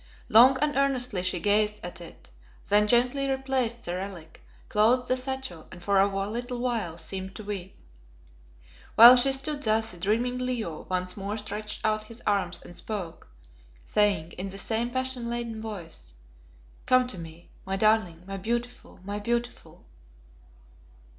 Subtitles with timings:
[0.29, 2.31] Long and earnestly she gazed at it,
[2.69, 7.43] then gently replaced the relic, closed the satchel and for a little while seemed to
[7.43, 7.77] weep.
[8.95, 13.27] While she stood thus the dreaming Leo once more stretched out his arms and spoke,
[13.85, 16.15] saying, in the same passion laden voice
[16.87, 19.85] "Come to me, my darling, my beautiful, my beautiful!"